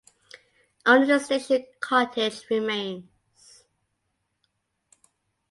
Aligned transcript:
Only 0.83 1.05
the 1.05 1.19
station 1.19 1.63
cottage 1.79 2.49
remains. 2.49 3.65